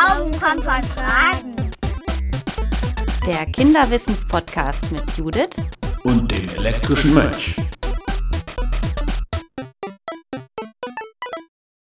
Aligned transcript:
Glauben 0.00 0.32
kommt 0.32 0.64
von 0.64 0.82
Fragen. 0.82 1.70
Der 3.26 3.44
Kinderwissenspodcast 3.44 4.90
mit 4.92 5.02
Judith 5.18 5.56
und 6.04 6.32
dem 6.32 6.48
elektrischen 6.56 7.12
Mönch. 7.12 7.54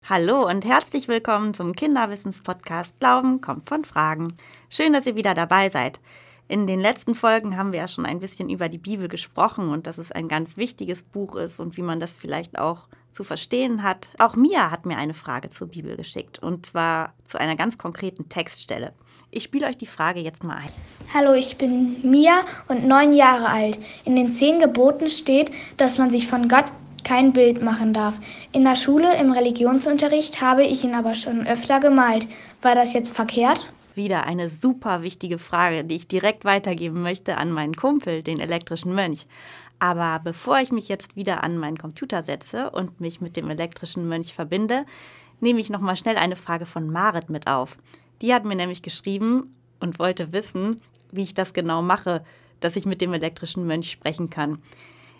Hallo 0.06 0.46
und 0.46 0.66
herzlich 0.66 1.08
willkommen 1.08 1.54
zum 1.54 1.74
Kinderwissenspodcast 1.74 3.00
Glauben 3.00 3.40
kommt 3.40 3.70
von 3.70 3.86
Fragen. 3.86 4.36
Schön, 4.70 4.92
dass 4.92 5.06
ihr 5.06 5.16
wieder 5.16 5.34
dabei 5.34 5.70
seid. 5.70 6.02
In 6.50 6.66
den 6.66 6.80
letzten 6.80 7.14
Folgen 7.14 7.58
haben 7.58 7.74
wir 7.74 7.80
ja 7.80 7.88
schon 7.88 8.08
ein 8.08 8.20
bisschen 8.20 8.50
über 8.50 8.70
die 8.70 8.80
Bibel 8.80 9.08
gesprochen 9.08 9.70
und 9.70 9.86
dass 9.86 10.00
es 10.00 10.12
ein 10.12 10.28
ganz 10.28 10.58
wichtiges 10.58 11.04
Buch 11.04 11.36
ist 11.36 11.60
und 11.60 11.78
wie 11.78 11.84
man 11.84 12.00
das 12.00 12.16
vielleicht 12.16 12.58
auch 12.58 12.88
zu 13.12 13.24
verstehen 13.24 13.84
hat. 13.84 14.10
Auch 14.18 14.36
Mia 14.36 14.72
hat 14.72 14.88
mir 14.88 14.98
eine 14.98 15.14
Frage 15.14 15.52
zur 15.52 15.68
Bibel 15.68 15.96
geschickt 15.96 16.40
und 16.40 16.66
zwar 16.66 17.14
zu 17.24 17.40
einer 17.40 17.56
ganz 17.56 17.78
konkreten 17.78 18.30
Textstelle. 18.30 18.94
Ich 19.30 19.44
spiele 19.44 19.68
euch 19.68 19.78
die 19.78 19.86
Frage 19.86 20.22
jetzt 20.22 20.44
mal 20.44 20.56
ein. 20.56 20.72
Hallo, 21.14 21.34
ich 21.34 21.56
bin 21.60 22.02
Mia 22.02 22.44
und 22.68 22.84
neun 22.88 23.14
Jahre 23.14 23.50
alt. 23.50 23.78
In 24.04 24.16
den 24.16 24.34
zehn 24.34 24.58
Geboten 24.58 25.12
steht, 25.12 25.52
dass 25.78 26.00
man 26.00 26.10
sich 26.10 26.26
von 26.26 26.50
Gott 26.50 26.66
kein 27.04 27.32
Bild 27.32 27.62
machen 27.62 27.94
darf. 27.94 28.16
In 28.54 28.64
der 28.64 28.76
Schule 28.76 29.16
im 29.18 29.32
Religionsunterricht 29.32 30.42
habe 30.42 30.64
ich 30.64 30.84
ihn 30.84 30.96
aber 30.96 31.14
schon 31.14 31.46
öfter 31.46 31.80
gemalt. 31.80 32.28
War 32.64 32.74
das 32.74 32.94
jetzt 32.94 33.16
verkehrt? 33.16 33.72
Wieder 34.00 34.26
eine 34.26 34.50
super 34.50 35.02
wichtige 35.02 35.40
Frage, 35.40 35.84
die 35.84 35.96
ich 35.96 36.08
direkt 36.08 36.46
weitergeben 36.46 37.02
möchte 37.02 37.36
an 37.36 37.52
meinen 37.52 37.76
Kumpel, 37.76 38.24
den 38.24 38.40
elektrischen 38.40 38.96
Mönch. 38.96 39.28
Aber 39.78 40.22
bevor 40.24 40.62
ich 40.62 40.72
mich 40.72 40.88
jetzt 40.88 41.18
wieder 41.18 41.44
an 41.44 41.58
meinen 41.58 41.78
Computer 41.78 42.24
setze 42.24 42.70
und 42.70 43.02
mich 43.02 43.20
mit 43.20 43.36
dem 43.36 43.50
elektrischen 43.50 44.08
Mönch 44.08 44.34
verbinde, 44.34 44.86
nehme 45.42 45.60
ich 45.60 45.70
nochmal 45.70 45.98
schnell 45.98 46.16
eine 46.16 46.38
Frage 46.38 46.66
von 46.66 46.90
Marit 46.90 47.30
mit 47.30 47.48
auf. 47.48 47.78
Die 48.22 48.34
hat 48.34 48.46
mir 48.46 48.56
nämlich 48.56 48.84
geschrieben 48.84 49.54
und 49.82 50.00
wollte 50.00 50.32
wissen, 50.32 50.80
wie 51.12 51.24
ich 51.24 51.34
das 51.34 51.52
genau 51.52 51.82
mache, 51.82 52.24
dass 52.62 52.78
ich 52.78 52.86
mit 52.86 53.02
dem 53.02 53.14
elektrischen 53.14 53.68
Mönch 53.68 53.92
sprechen 53.92 54.30
kann. 54.30 54.62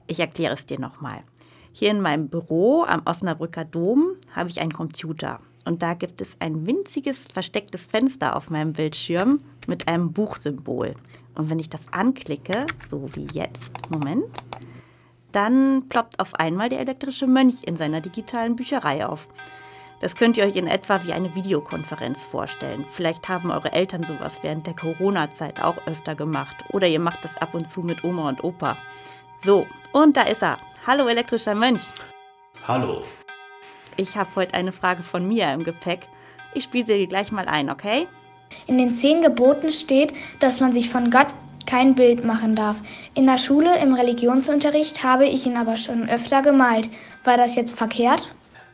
Ich 0.08 0.22
erkläre 0.22 0.54
es 0.54 0.66
dir 0.66 0.80
nochmal. 0.80 1.26
Hier 1.74 1.92
in 1.92 2.00
meinem 2.00 2.30
Büro 2.30 2.84
am 2.84 3.02
Osnabrücker 3.04 3.66
Dom 3.66 4.16
habe 4.34 4.48
ich 4.48 4.62
einen 4.62 4.72
Computer. 4.72 5.40
Und 5.66 5.84
da 5.84 5.94
gibt 5.94 6.22
es 6.22 6.36
ein 6.40 6.66
winziges 6.66 7.28
verstecktes 7.32 7.86
Fenster 7.86 8.36
auf 8.36 8.50
meinem 8.50 8.74
Bildschirm 8.74 9.42
mit 9.68 9.88
einem 9.88 10.14
Buchsymbol. 10.14 10.94
Und 11.36 11.50
wenn 11.50 11.60
ich 11.60 11.70
das 11.70 11.92
anklicke, 11.94 12.66
so 12.90 13.10
wie 13.16 13.28
jetzt, 13.32 13.92
Moment, 13.92 14.26
dann 15.32 15.88
ploppt 15.90 16.20
auf 16.20 16.36
einmal 16.36 16.70
der 16.70 16.80
elektrische 16.80 17.28
Mönch 17.28 17.64
in 17.64 17.76
seiner 17.76 18.02
digitalen 18.02 18.56
Bücherei 18.56 19.06
auf. 19.06 19.28
Das 20.02 20.16
könnt 20.16 20.38
ihr 20.38 20.46
euch 20.46 20.56
in 20.56 20.68
etwa 20.68 21.04
wie 21.04 21.14
eine 21.14 21.36
Videokonferenz 21.36 22.24
vorstellen. 22.24 22.86
Vielleicht 22.92 23.28
haben 23.28 23.52
eure 23.52 23.74
Eltern 23.74 24.04
sowas 24.04 24.40
während 24.42 24.66
der 24.66 24.76
Corona-Zeit 24.76 25.62
auch 25.62 25.78
öfter 25.88 26.16
gemacht. 26.16 26.56
Oder 26.70 26.88
ihr 26.88 27.02
macht 27.02 27.24
das 27.24 27.36
ab 27.38 27.54
und 27.54 27.70
zu 27.70 27.82
mit 27.82 28.04
Oma 28.04 28.30
und 28.30 28.44
Opa. 28.44 28.78
So, 29.42 29.68
und 29.92 30.16
da 30.16 30.24
ist 30.24 30.42
er. 30.42 30.58
Hallo 30.88 31.08
elektrischer 31.08 31.56
Mönch. 31.56 31.84
Hallo. 32.66 33.04
Ich 34.00 34.16
habe 34.16 34.30
heute 34.38 34.54
eine 34.54 34.72
Frage 34.72 35.04
von 35.04 35.28
Mia 35.28 35.54
im 35.54 35.66
Gepäck. 35.66 36.08
Ich 36.54 36.64
spiele 36.64 36.86
sie 36.86 36.98
dir 37.00 37.08
gleich 37.08 37.34
mal 37.34 37.50
ein, 37.50 37.70
okay? 37.70 38.08
In 38.66 38.78
den 38.78 38.96
zehn 38.96 39.22
Geboten 39.22 39.74
steht, 39.74 40.14
dass 40.40 40.62
man 40.62 40.72
sich 40.72 40.90
von 40.90 41.12
Gott 41.12 41.28
kein 41.66 41.96
Bild 41.96 42.24
machen 42.24 42.56
darf. 42.56 42.78
In 43.14 43.26
der 43.26 43.38
Schule 43.38 43.78
im 43.80 43.94
Religionsunterricht 43.94 45.04
habe 45.04 45.26
ich 45.26 45.46
ihn 45.46 45.58
aber 45.58 45.76
schon 45.76 46.10
öfter 46.10 46.42
gemalt. 46.42 46.90
War 47.26 47.36
das 47.36 47.58
jetzt 47.58 47.78
verkehrt? 47.78 48.26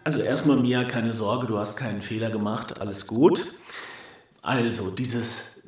Also 0.03 0.19
erstmal 0.19 0.57
Mia, 0.57 0.83
keine 0.83 1.15
Sorge, 1.15 1.47
du 1.47 1.57
hast 1.57 1.75
keinen 1.75 2.03
Fehler 2.03 2.29
gemacht, 2.29 2.79
alles 2.79 3.07
gut. 3.07 3.51
Also 4.43 4.91
dieses 4.91 5.67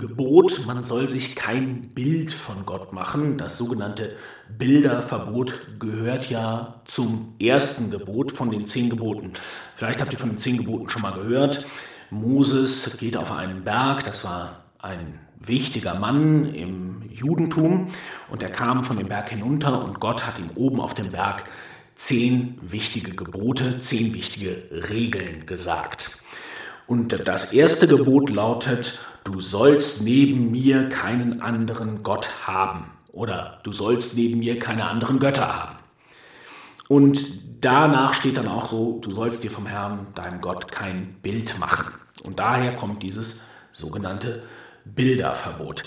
Gebot, 0.00 0.66
man 0.66 0.82
soll 0.82 1.08
sich 1.08 1.36
kein 1.36 1.90
Bild 1.90 2.32
von 2.32 2.66
Gott 2.66 2.92
machen. 2.92 3.38
Das 3.38 3.58
sogenannte 3.58 4.16
Bilderverbot 4.56 5.78
gehört 5.78 6.28
ja 6.30 6.80
zum 6.84 7.34
ersten 7.40 7.90
Gebot 7.90 8.32
von 8.32 8.50
den 8.50 8.66
zehn 8.66 8.90
Geboten. 8.90 9.32
Vielleicht 9.76 10.00
habt 10.00 10.12
ihr 10.12 10.18
von 10.18 10.30
den 10.30 10.38
zehn 10.38 10.58
Geboten 10.58 10.88
schon 10.88 11.02
mal 11.02 11.12
gehört. 11.12 11.66
Moses 12.10 12.96
geht 12.98 13.16
auf 13.16 13.32
einen 13.32 13.64
Berg, 13.64 14.04
das 14.04 14.24
war 14.24 14.64
ein 14.78 15.18
wichtiger 15.38 15.94
Mann 15.98 16.54
im 16.54 17.02
Judentum 17.10 17.88
und 18.30 18.42
er 18.42 18.50
kam 18.50 18.84
von 18.84 18.98
dem 18.98 19.08
Berg 19.08 19.30
hinunter 19.30 19.84
und 19.84 20.00
Gott 20.00 20.26
hat 20.26 20.38
ihm 20.38 20.50
oben 20.54 20.80
auf 20.80 20.94
dem 20.94 21.10
Berg 21.10 21.44
zehn 21.96 22.58
wichtige 22.60 23.12
Gebote, 23.12 23.80
zehn 23.80 24.14
wichtige 24.14 24.68
Regeln 24.90 25.46
gesagt. 25.46 26.23
Und 26.86 27.26
das 27.26 27.52
erste 27.52 27.86
Gebot 27.86 28.30
lautet, 28.30 28.98
du 29.24 29.40
sollst 29.40 30.02
neben 30.02 30.50
mir 30.50 30.88
keinen 30.88 31.40
anderen 31.40 32.02
Gott 32.02 32.46
haben. 32.46 32.90
Oder 33.10 33.60
du 33.62 33.72
sollst 33.72 34.16
neben 34.16 34.38
mir 34.38 34.58
keine 34.58 34.86
anderen 34.86 35.18
Götter 35.18 35.54
haben. 35.54 35.78
Und 36.88 37.64
danach 37.64 38.12
steht 38.12 38.36
dann 38.36 38.48
auch 38.48 38.70
so, 38.70 38.98
du 39.00 39.10
sollst 39.10 39.42
dir 39.44 39.50
vom 39.50 39.66
Herrn, 39.66 40.08
deinem 40.14 40.40
Gott, 40.40 40.70
kein 40.70 41.14
Bild 41.22 41.58
machen. 41.58 41.92
Und 42.22 42.38
daher 42.38 42.74
kommt 42.74 43.02
dieses 43.02 43.48
sogenannte 43.72 44.42
Bilderverbot. 44.84 45.84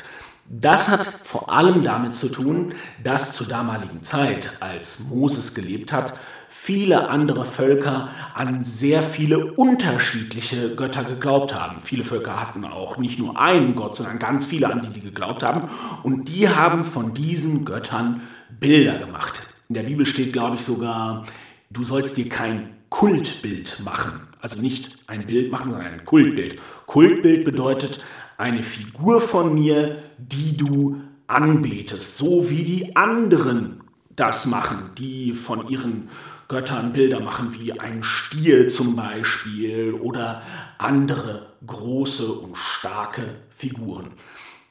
Das 0.49 0.87
hat 0.87 1.05
vor 1.05 1.51
allem 1.51 1.83
damit 1.83 2.15
zu 2.15 2.29
tun, 2.29 2.73
dass 3.03 3.35
zur 3.35 3.47
damaligen 3.47 4.03
Zeit, 4.03 4.61
als 4.61 5.01
Moses 5.09 5.53
gelebt 5.53 5.91
hat, 5.91 6.19
viele 6.67 7.07
andere 7.07 7.45
Völker 7.45 8.09
an 8.33 8.61
sehr 8.61 9.01
viele 9.01 9.53
unterschiedliche 9.53 10.75
Götter 10.75 11.05
geglaubt 11.05 11.55
haben. 11.55 11.79
Viele 11.79 12.03
Völker 12.03 12.41
hatten 12.41 12.65
auch 12.65 12.97
nicht 12.97 13.19
nur 13.19 13.39
einen 13.39 13.73
Gott, 13.73 13.95
sondern 13.95 14.19
ganz 14.19 14.47
viele, 14.47 14.69
an 14.69 14.81
die 14.81 14.89
die 14.89 14.99
geglaubt 14.99 15.43
haben. 15.43 15.69
Und 16.03 16.25
die 16.25 16.49
haben 16.49 16.83
von 16.83 17.13
diesen 17.13 17.63
Göttern 17.63 18.19
Bilder 18.59 18.97
gemacht. 18.97 19.47
In 19.69 19.75
der 19.75 19.83
Bibel 19.83 20.05
steht, 20.05 20.33
glaube 20.33 20.57
ich, 20.57 20.61
sogar, 20.61 21.25
du 21.69 21.85
sollst 21.85 22.17
dir 22.17 22.27
kein 22.27 22.71
Kultbild 22.89 23.79
machen. 23.85 24.27
Also 24.41 24.61
nicht 24.61 24.97
ein 25.07 25.25
Bild 25.25 25.49
machen, 25.49 25.71
sondern 25.71 25.87
ein 25.87 26.03
Kultbild. 26.03 26.59
Kultbild 26.85 27.45
bedeutet 27.45 28.03
eine 28.37 28.61
Figur 28.61 29.21
von 29.21 29.53
mir, 29.53 29.99
die 30.17 30.57
du 30.57 30.99
anbetest, 31.27 32.17
so 32.17 32.49
wie 32.49 32.63
die 32.63 32.93
anderen 32.97 33.83
das 34.17 34.47
machen, 34.47 34.89
die 34.97 35.31
von 35.31 35.69
ihren 35.69 36.09
Göttern 36.47 36.93
Bilder 36.93 37.19
machen, 37.19 37.53
wie 37.59 37.77
ein 37.77 38.03
Stier 38.03 38.69
zum 38.69 38.95
Beispiel 38.95 39.93
oder 39.93 40.41
andere 40.77 41.53
große 41.65 42.31
und 42.31 42.57
starke 42.57 43.35
Figuren. 43.49 44.11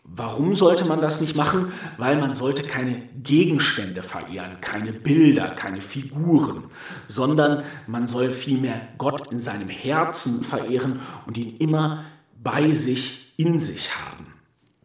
Warum 0.09 0.55
sollte 0.55 0.87
man 0.87 1.01
das 1.01 1.21
nicht 1.21 1.35
machen? 1.35 1.73
Weil 1.99 2.17
man 2.17 2.33
sollte 2.33 2.63
keine 2.63 3.03
Gegenstände 3.23 4.03
verehren, 4.03 4.61
keine 4.61 4.93
Bilder, 4.93 5.49
keine 5.49 5.81
Figuren, 5.81 6.65
sondern 7.09 7.65
man 7.89 8.07
soll 8.07 8.31
vielmehr 8.31 8.81
Gott 8.99 9.33
in 9.33 9.41
seinem 9.41 9.69
Herzen 9.69 10.45
verehren 10.45 11.01
und 11.27 11.37
ihn 11.37 11.57
immer 11.57 12.05
bei 12.41 12.73
sich, 12.73 13.35
in 13.37 13.59
sich 13.59 13.97
haben. 13.97 14.33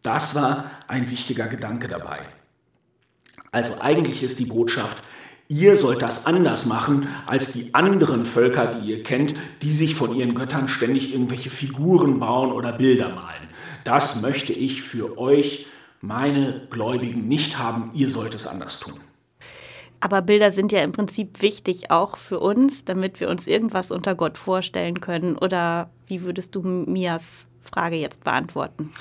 Das 0.02 0.34
war 0.34 0.72
ein 0.88 1.10
wichtiger 1.12 1.48
Gedanke 1.48 1.88
dabei. 1.88 2.20
Also 3.52 3.80
eigentlich 3.80 4.24
ist 4.24 4.40
die 4.40 4.46
Botschaft, 4.46 5.04
ihr 5.52 5.76
sollt 5.76 6.02
das 6.02 6.26
anders 6.26 6.66
machen 6.66 7.10
als 7.28 7.52
die 7.52 7.74
anderen 7.74 8.24
Völker, 8.24 8.68
die 8.68 8.92
ihr 8.92 9.04
kennt, 9.04 9.34
die 9.62 9.74
sich 9.74 9.96
von 9.96 10.16
ihren 10.16 10.34
Göttern 10.34 10.70
ständig 10.70 11.14
irgendwelche 11.14 11.50
Figuren 11.50 12.20
bauen 12.20 12.54
oder 12.54 12.72
Bilder 12.72 13.10
malen. 13.10 13.50
Das 13.84 14.22
möchte 14.22 14.54
ich 14.54 14.82
für 14.82 15.18
euch, 15.18 15.68
meine 16.00 16.68
Gläubigen, 16.70 17.28
nicht 17.28 17.60
haben. 17.60 17.92
Ihr 17.94 18.10
sollt 18.10 18.34
es 18.34 18.48
anders 18.48 18.80
tun. 18.80 18.94
Aber 20.00 20.22
Bilder 20.22 20.52
sind 20.52 20.72
ja 20.72 20.82
im 20.82 20.94
Prinzip 20.94 21.42
wichtig 21.42 21.92
auch 21.92 22.18
für 22.18 22.40
uns, 22.40 22.86
damit 22.86 23.20
wir 23.20 23.30
uns 23.30 23.46
irgendwas 23.46 23.92
unter 23.92 24.16
Gott 24.16 24.38
vorstellen 24.38 25.02
können. 25.02 25.38
Oder 25.38 25.90
wie 26.08 26.22
würdest 26.22 26.56
du 26.56 26.62
Mias 26.62 27.46
Frage 27.62 27.98
jetzt 27.98 28.24
beantworten? 28.24 28.92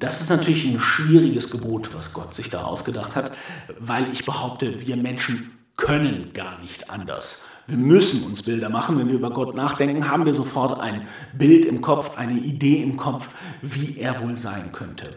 Das 0.00 0.20
ist 0.20 0.28
natürlich 0.28 0.66
ein 0.66 0.78
schwieriges 0.78 1.50
Gebot, 1.50 1.94
was 1.94 2.12
Gott 2.12 2.34
sich 2.34 2.50
da 2.50 2.62
ausgedacht 2.64 3.16
hat, 3.16 3.32
weil 3.78 4.12
ich 4.12 4.26
behaupte, 4.26 4.86
wir 4.86 4.96
Menschen 4.96 5.63
können 5.84 6.32
gar 6.32 6.58
nicht 6.60 6.88
anders. 6.88 7.44
Wir 7.66 7.76
müssen 7.76 8.24
uns 8.24 8.42
Bilder 8.42 8.70
machen. 8.70 8.98
Wenn 8.98 9.08
wir 9.08 9.16
über 9.16 9.30
Gott 9.30 9.54
nachdenken, 9.54 10.08
haben 10.08 10.24
wir 10.24 10.32
sofort 10.32 10.80
ein 10.80 11.06
Bild 11.36 11.66
im 11.66 11.82
Kopf, 11.82 12.16
eine 12.16 12.40
Idee 12.40 12.82
im 12.82 12.96
Kopf, 12.96 13.28
wie 13.60 13.98
er 13.98 14.22
wohl 14.22 14.38
sein 14.38 14.72
könnte. 14.72 15.10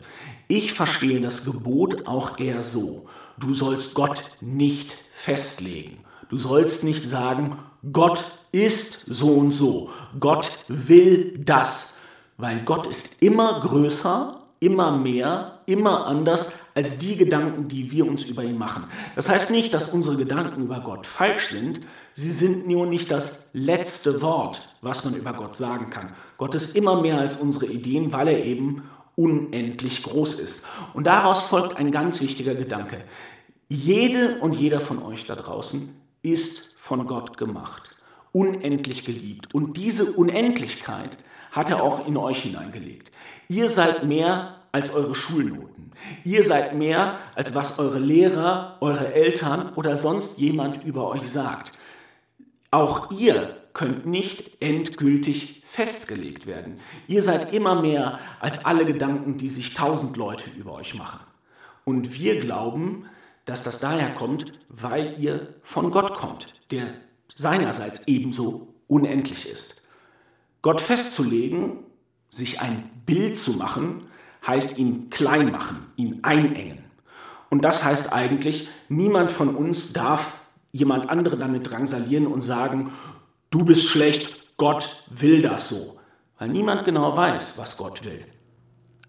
Ich 0.49 0.73
verstehe 0.73 1.21
das 1.21 1.45
Gebot 1.45 2.05
auch 2.05 2.37
eher 2.37 2.63
so. 2.63 3.07
Du 3.37 3.53
sollst 3.53 3.93
Gott 3.93 4.23
nicht 4.41 4.93
festlegen. 5.13 5.99
Du 6.27 6.37
sollst 6.37 6.83
nicht 6.83 7.07
sagen, 7.07 7.59
Gott 7.93 8.25
ist 8.51 9.05
so 9.05 9.31
und 9.35 9.53
so. 9.53 9.89
Gott 10.19 10.49
will 10.67 11.39
das. 11.45 11.99
Weil 12.35 12.61
Gott 12.63 12.87
ist 12.87 13.21
immer 13.21 13.61
größer 13.61 14.46
immer 14.59 14.97
mehr, 14.97 15.59
immer 15.65 16.07
anders 16.07 16.59
als 16.73 16.97
die 16.97 17.15
Gedanken, 17.15 17.67
die 17.67 17.91
wir 17.91 18.07
uns 18.07 18.25
über 18.25 18.43
ihn 18.43 18.57
machen. 18.57 18.85
Das 19.15 19.29
heißt 19.29 19.51
nicht, 19.51 19.73
dass 19.73 19.93
unsere 19.93 20.17
Gedanken 20.17 20.63
über 20.63 20.79
Gott 20.81 21.05
falsch 21.05 21.49
sind, 21.49 21.81
sie 22.13 22.31
sind 22.31 22.67
nur 22.67 22.85
nicht 22.85 23.11
das 23.11 23.49
letzte 23.53 24.21
Wort, 24.21 24.75
was 24.81 25.05
man 25.05 25.15
über 25.15 25.33
Gott 25.33 25.55
sagen 25.55 25.89
kann. 25.89 26.15
Gott 26.37 26.55
ist 26.55 26.75
immer 26.75 27.01
mehr 27.01 27.19
als 27.19 27.37
unsere 27.37 27.67
Ideen, 27.67 28.11
weil 28.13 28.27
er 28.29 28.45
eben 28.45 28.83
unendlich 29.15 30.03
groß 30.03 30.39
ist. 30.39 30.67
Und 30.93 31.07
daraus 31.07 31.41
folgt 31.41 31.77
ein 31.77 31.91
ganz 31.91 32.21
wichtiger 32.21 32.55
Gedanke. 32.55 33.03
Jede 33.67 34.37
und 34.39 34.53
jeder 34.53 34.79
von 34.79 35.01
euch 35.03 35.25
da 35.25 35.35
draußen 35.35 35.93
ist 36.21 36.73
von 36.77 37.05
Gott 37.05 37.37
gemacht, 37.37 37.96
unendlich 38.37 39.03
geliebt. 39.03 39.55
Und 39.55 39.77
diese 39.77 40.11
Unendlichkeit 40.11 41.17
hat 41.51 41.71
er 41.71 41.81
auch 41.81 42.07
in 42.07 42.17
euch 42.17 42.43
hineingelegt. 42.43 43.11
Ihr 43.49 43.67
seid 43.67 44.03
mehr 44.03 44.57
als 44.71 44.95
eure 44.95 45.15
Schulnoten. 45.15 45.91
Ihr 46.23 46.43
seid 46.43 46.75
mehr 46.75 47.17
als 47.33 47.55
was 47.55 47.79
eure 47.79 47.97
Lehrer, 47.97 48.77
eure 48.79 49.11
Eltern 49.11 49.73
oder 49.75 49.97
sonst 49.97 50.37
jemand 50.37 50.83
über 50.83 51.09
euch 51.09 51.31
sagt. 51.31 51.71
Auch 52.69 53.11
ihr 53.11 53.55
könnt 53.73 54.05
nicht 54.05 54.61
endgültig 54.61 55.63
festgelegt 55.65 56.45
werden. 56.45 56.79
Ihr 57.07 57.23
seid 57.23 57.53
immer 57.53 57.81
mehr 57.81 58.19
als 58.39 58.65
alle 58.65 58.85
Gedanken, 58.85 59.37
die 59.37 59.49
sich 59.49 59.73
tausend 59.73 60.15
Leute 60.15 60.45
über 60.55 60.73
euch 60.73 60.93
machen. 60.93 61.21
Und 61.85 62.13
wir 62.13 62.39
glauben, 62.39 63.05
dass 63.45 63.63
das 63.63 63.79
daher 63.79 64.09
kommt, 64.09 64.51
weil 64.69 65.15
ihr 65.17 65.55
von 65.63 65.89
Gott 65.89 66.13
kommt, 66.13 66.53
der 66.69 66.87
seinerseits 67.37 68.01
ebenso 68.07 68.73
unendlich 68.87 69.47
ist. 69.47 69.83
Gott 70.63 70.81
festzulegen, 70.81 71.83
sich 72.31 72.61
ein 72.61 72.89
Bild 73.05 73.37
zu 73.37 73.53
machen, 73.53 74.07
heißt 74.45 74.79
ihn 74.79 75.09
klein 75.09 75.51
machen, 75.51 75.85
ihn 75.95 76.23
einengen. 76.23 76.79
Und 77.49 77.61
das 77.63 77.85
heißt 77.85 78.11
eigentlich, 78.11 78.69
niemand 78.89 79.31
von 79.31 79.55
uns 79.55 79.93
darf 79.93 80.41
jemand 80.71 81.09
anderen 81.09 81.39
damit 81.39 81.69
drangsalieren 81.69 82.27
und 82.27 82.41
sagen, 82.41 82.91
du 83.51 83.63
bist 83.63 83.87
schlecht, 83.87 84.57
Gott 84.57 85.03
will 85.09 85.41
das 85.41 85.69
so. 85.69 85.99
Weil 86.39 86.49
niemand 86.49 86.85
genau 86.85 87.15
weiß, 87.15 87.57
was 87.57 87.77
Gott 87.77 88.03
will. 88.03 88.25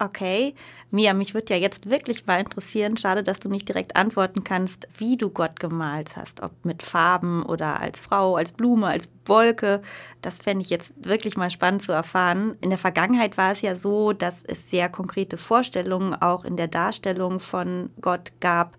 Okay, 0.01 0.55
Mia, 0.93 1.13
mich 1.13 1.35
würde 1.35 1.55
ja 1.55 1.61
jetzt 1.61 1.91
wirklich 1.91 2.25
mal 2.25 2.39
interessieren, 2.39 2.97
schade, 2.97 3.25
dass 3.25 3.41
du 3.41 3.49
nicht 3.49 3.69
direkt 3.69 3.97
antworten 3.97 4.45
kannst, 4.45 4.87
wie 4.97 5.17
du 5.17 5.29
Gott 5.29 5.59
gemalt 5.59 6.17
hast, 6.17 6.41
ob 6.41 6.53
mit 6.65 6.85
Farben 6.85 7.43
oder 7.43 7.81
als 7.81 7.99
Frau, 8.01 8.37
als 8.37 8.53
Blume, 8.53 8.87
als 8.87 9.09
Wolke. 9.27 9.83
Das 10.23 10.39
fände 10.39 10.63
ich 10.63 10.71
jetzt 10.71 10.95
wirklich 11.05 11.37
mal 11.37 11.51
spannend 11.51 11.83
zu 11.83 11.91
erfahren. 11.91 12.57
In 12.61 12.71
der 12.71 12.79
Vergangenheit 12.79 13.37
war 13.37 13.51
es 13.51 13.61
ja 13.61 13.75
so, 13.75 14.13
dass 14.13 14.43
es 14.43 14.71
sehr 14.71 14.89
konkrete 14.89 15.37
Vorstellungen 15.37 16.15
auch 16.15 16.45
in 16.45 16.57
der 16.57 16.69
Darstellung 16.69 17.41
von 17.41 17.91
Gott 18.01 18.33
gab. 18.39 18.77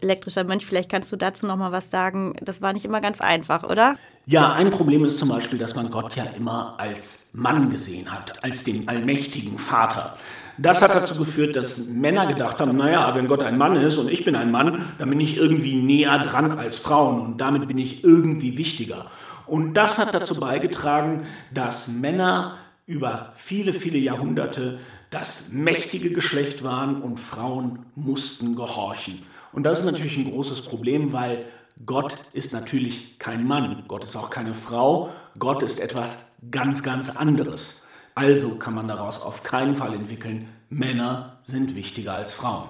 Elektrischer 0.00 0.44
Mönch, 0.44 0.64
vielleicht 0.64 0.90
kannst 0.90 1.10
du 1.10 1.16
dazu 1.16 1.44
noch 1.44 1.56
mal 1.56 1.72
was 1.72 1.90
sagen. 1.90 2.34
Das 2.40 2.62
war 2.62 2.72
nicht 2.72 2.84
immer 2.84 3.00
ganz 3.00 3.20
einfach, 3.20 3.64
oder? 3.64 3.96
Ja, 4.26 4.52
ein 4.52 4.70
Problem 4.70 5.04
ist 5.04 5.18
zum 5.18 5.28
Beispiel, 5.28 5.58
dass 5.58 5.74
man 5.74 5.90
Gott 5.90 6.14
ja 6.14 6.24
immer 6.24 6.76
als 6.78 7.32
Mann 7.34 7.70
gesehen 7.70 8.12
hat, 8.12 8.42
als 8.44 8.62
den 8.62 8.88
allmächtigen 8.88 9.58
Vater. 9.58 10.16
Das 10.58 10.82
hat 10.82 10.94
dazu 10.94 11.18
geführt, 11.18 11.56
dass 11.56 11.86
Männer 11.86 12.26
gedacht 12.26 12.60
haben, 12.60 12.76
naja, 12.76 13.14
wenn 13.14 13.26
Gott 13.26 13.42
ein 13.42 13.56
Mann 13.56 13.76
ist 13.76 13.96
und 13.96 14.10
ich 14.10 14.24
bin 14.24 14.36
ein 14.36 14.50
Mann, 14.50 14.84
dann 14.98 15.08
bin 15.08 15.20
ich 15.20 15.36
irgendwie 15.36 15.76
näher 15.76 16.18
dran 16.18 16.58
als 16.58 16.78
Frauen 16.78 17.20
und 17.20 17.38
damit 17.40 17.66
bin 17.66 17.78
ich 17.78 18.04
irgendwie 18.04 18.58
wichtiger. 18.58 19.06
Und 19.46 19.74
das 19.74 19.98
hat 19.98 20.14
dazu 20.14 20.34
beigetragen, 20.34 21.26
dass 21.52 21.88
Männer 21.88 22.58
über 22.86 23.32
viele, 23.36 23.72
viele 23.72 23.98
Jahrhunderte 23.98 24.78
das 25.10 25.52
mächtige 25.52 26.10
Geschlecht 26.10 26.64
waren 26.64 27.02
und 27.02 27.18
Frauen 27.18 27.80
mussten 27.94 28.54
gehorchen. 28.56 29.22
Und 29.52 29.64
das 29.64 29.80
ist 29.80 29.86
natürlich 29.86 30.16
ein 30.16 30.30
großes 30.30 30.62
Problem, 30.62 31.12
weil 31.12 31.44
Gott 31.84 32.16
ist 32.32 32.52
natürlich 32.52 33.18
kein 33.18 33.46
Mann, 33.46 33.84
Gott 33.88 34.04
ist 34.04 34.16
auch 34.16 34.30
keine 34.30 34.54
Frau, 34.54 35.10
Gott 35.38 35.62
ist 35.62 35.80
etwas 35.80 36.36
ganz, 36.50 36.82
ganz 36.82 37.16
anderes. 37.16 37.88
Also 38.14 38.58
kann 38.58 38.74
man 38.74 38.88
daraus 38.88 39.22
auf 39.22 39.42
keinen 39.42 39.74
Fall 39.74 39.94
entwickeln, 39.94 40.48
Männer 40.68 41.38
sind 41.42 41.76
wichtiger 41.76 42.14
als 42.14 42.32
Frauen. 42.32 42.68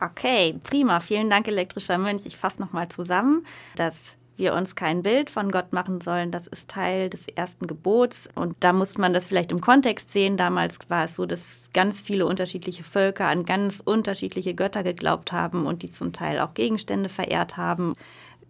Okay, 0.00 0.58
prima. 0.62 1.00
Vielen 1.00 1.30
Dank, 1.30 1.48
elektrischer 1.48 1.98
Mönch. 1.98 2.26
Ich 2.26 2.36
fasse 2.36 2.60
nochmal 2.60 2.88
zusammen, 2.88 3.46
dass 3.76 4.16
wir 4.36 4.54
uns 4.54 4.74
kein 4.74 5.02
Bild 5.02 5.30
von 5.30 5.50
Gott 5.50 5.72
machen 5.72 6.00
sollen. 6.00 6.30
Das 6.30 6.46
ist 6.46 6.68
Teil 6.68 7.08
des 7.08 7.26
ersten 7.28 7.66
Gebots. 7.66 8.28
Und 8.34 8.56
da 8.60 8.72
muss 8.72 8.98
man 8.98 9.12
das 9.12 9.26
vielleicht 9.26 9.50
im 9.50 9.60
Kontext 9.60 10.10
sehen. 10.10 10.36
Damals 10.36 10.78
war 10.88 11.06
es 11.06 11.16
so, 11.16 11.24
dass 11.24 11.62
ganz 11.72 12.02
viele 12.02 12.26
unterschiedliche 12.26 12.84
Völker 12.84 13.26
an 13.26 13.44
ganz 13.44 13.80
unterschiedliche 13.80 14.54
Götter 14.54 14.82
geglaubt 14.82 15.32
haben 15.32 15.66
und 15.66 15.82
die 15.82 15.90
zum 15.90 16.12
Teil 16.12 16.40
auch 16.40 16.54
Gegenstände 16.54 17.08
verehrt 17.08 17.56
haben. 17.56 17.94